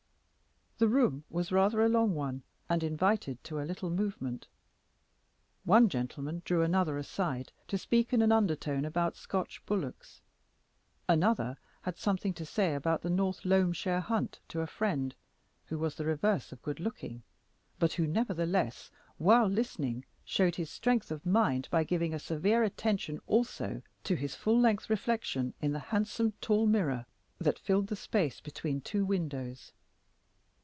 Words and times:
The 0.83 0.87
room 0.87 1.25
was 1.29 1.51
rather 1.51 1.83
a 1.83 1.87
long 1.89 2.15
one, 2.15 2.41
and 2.67 2.81
invited 2.81 3.43
to 3.43 3.61
a 3.61 3.65
little 3.69 3.91
movement; 3.91 4.47
one 5.63 5.87
gentleman 5.89 6.41
drew 6.43 6.63
another 6.63 6.97
aside 6.97 7.51
to 7.67 7.77
speak 7.77 8.11
in 8.13 8.23
an 8.23 8.31
undertone 8.31 8.83
about 8.83 9.15
Scotch 9.15 9.63
bullocks; 9.67 10.21
another 11.07 11.59
had 11.83 11.99
something 11.99 12.33
to 12.33 12.47
say 12.47 12.73
about 12.73 13.03
the 13.03 13.11
North 13.11 13.45
Loamshire 13.45 13.99
hunt 13.99 14.39
to 14.47 14.61
a 14.61 14.65
friend 14.65 15.13
who 15.67 15.77
was 15.77 15.93
the 15.93 16.03
reverse 16.05 16.51
of 16.51 16.63
good 16.63 16.79
looking, 16.79 17.21
but 17.77 17.93
who, 17.93 18.07
nevertheless, 18.07 18.89
while 19.19 19.45
listening, 19.45 20.03
showed 20.25 20.55
his 20.55 20.71
strength 20.71 21.11
of 21.11 21.23
mind 21.27 21.67
by 21.69 21.83
giving 21.83 22.11
a 22.11 22.17
severe 22.17 22.63
attention 22.63 23.21
also 23.27 23.83
to 24.03 24.15
his 24.15 24.33
full 24.33 24.59
length 24.59 24.89
reflection 24.89 25.53
in 25.61 25.73
the 25.73 25.77
handsome 25.93 26.31
tall 26.41 26.65
mirror 26.65 27.05
that 27.37 27.59
filled 27.59 27.85
the 27.85 27.95
space 27.95 28.39
between 28.39 28.81
two 28.81 29.05
windows. 29.05 29.73